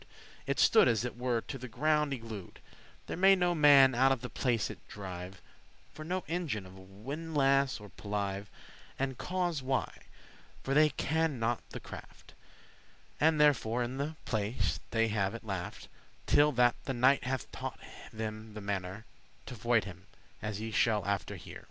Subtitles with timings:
[0.01, 2.59] * *removed <12> It stood as it were to the ground y glued;
[3.05, 5.43] There may no man out of the place it drive
[5.93, 8.47] For no engine of windlass or polive; * *pulley
[8.97, 9.91] And cause why,
[10.63, 14.79] for they *can not the craft;* *know not the cunning And therefore in the place
[14.89, 17.79] they have it laft, of the mechanism* Till that the knight hath taught
[18.11, 19.03] them the mannere
[19.45, 20.07] To voide* him,
[20.41, 21.59] as ye shall after hear.